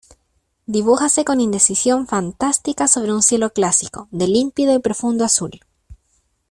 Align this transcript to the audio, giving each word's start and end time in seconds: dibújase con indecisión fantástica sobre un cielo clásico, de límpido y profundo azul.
dibújase 0.65 1.23
con 1.23 1.39
indecisión 1.41 2.07
fantástica 2.07 2.87
sobre 2.87 3.13
un 3.13 3.21
cielo 3.21 3.53
clásico, 3.53 4.07
de 4.09 4.27
límpido 4.27 4.73
y 4.73 4.79
profundo 4.79 5.23
azul. 5.23 5.61